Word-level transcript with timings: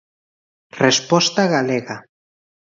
Resposta 0.85 1.41
galega. 1.55 1.97